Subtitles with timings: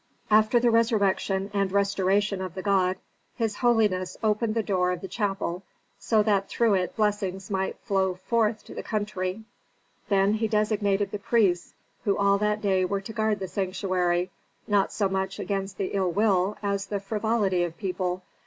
[0.31, 2.97] After the resurrection and restoration of the god,
[3.35, 5.61] his holiness opened the door of the chapel,
[5.99, 9.43] so that through it blessings might flow forth to the country.
[10.09, 14.31] Then he designated the priests, who all that day were to guard the sanctuary,
[14.67, 18.23] not so much against the ill will, as the frivolity of people.